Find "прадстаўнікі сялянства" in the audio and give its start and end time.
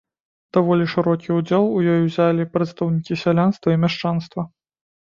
2.57-3.69